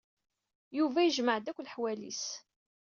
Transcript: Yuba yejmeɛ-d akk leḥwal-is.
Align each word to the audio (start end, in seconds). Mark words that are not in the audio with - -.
Yuba 0.77 0.99
yejmeɛ-d 1.01 1.45
akk 1.51 1.59
leḥwal-is. 1.61 2.23